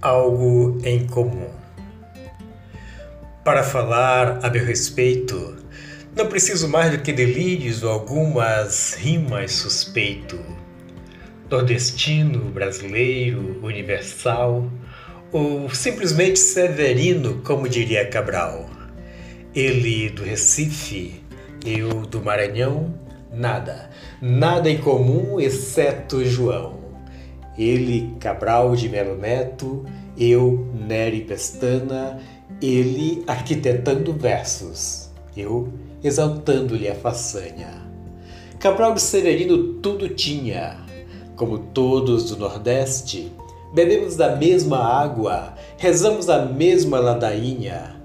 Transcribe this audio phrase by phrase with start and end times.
[0.00, 1.50] algo em comum.
[3.44, 5.56] Para falar a meu respeito,
[6.16, 10.38] não preciso mais do que delírios ou algumas rimas suspeito.
[11.50, 14.70] Nordestino, brasileiro, universal,
[15.32, 18.68] ou simplesmente severino, como diria Cabral.
[19.54, 21.22] Ele do Recife,
[21.64, 22.94] eu do Maranhão,
[23.32, 23.90] nada,
[24.20, 26.79] nada em comum exceto João.
[27.58, 29.84] Ele, Cabral de Melo Neto,
[30.16, 32.20] eu, Nery Pestana,
[32.60, 35.68] ele arquitetando versos, eu
[36.02, 37.80] exaltando-lhe a façanha.
[38.58, 40.78] Cabral de Severino tudo tinha,
[41.36, 43.32] como todos do Nordeste,
[43.72, 47.96] bebemos da mesma água, rezamos a mesma ladainha.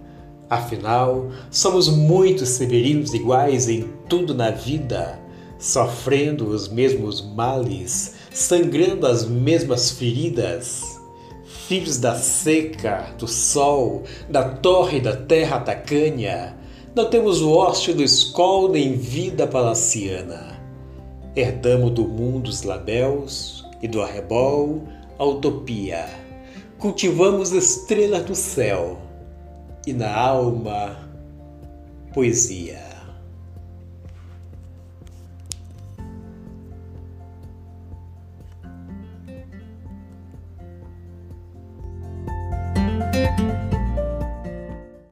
[0.49, 5.19] Afinal, somos muitos severinos iguais em tudo na vida,
[5.65, 11.01] sofrendo os mesmos males, sangrando as mesmas feridas.
[11.67, 16.55] Filhos da seca, do sol, da torre da terra tacanha,
[16.95, 20.55] não temos o ócio do escol nem vida palaciana.
[21.35, 24.83] Herdamos do mundo os labéus e do arrebol
[25.17, 26.05] a utopia.
[26.77, 28.99] Cultivamos estrelas do céu
[29.87, 31.09] e na alma
[32.13, 32.94] poesia.